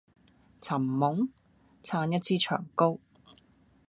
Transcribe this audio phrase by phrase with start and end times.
[0.59, 1.29] 尋夢？
[1.83, 2.97] 撐一支長篙